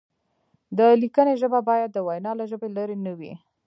د 0.77 0.79
لیکنې 1.01 1.33
ژبه 1.41 1.59
باید 1.69 1.89
د 1.93 1.97
وینا 2.07 2.31
له 2.39 2.45
ژبې 2.51 2.67
لرې 2.77 2.95
نه 3.05 3.13
وي. 3.19 3.33